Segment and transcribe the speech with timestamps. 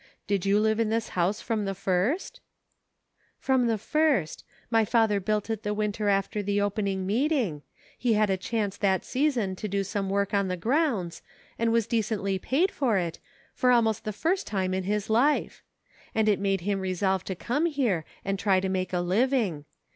[0.25, 2.41] Did you live in this house from the first
[3.37, 7.61] 1 ""From the first; my father built it the winter after the opening meeting;
[7.99, 11.21] he had a chance that season to do some work on the grounds,
[11.59, 13.19] and was decently paid for it,
[13.53, 15.61] for almost the first time in his life;
[16.15, 19.65] and it made him resolve to come here and try to make a living.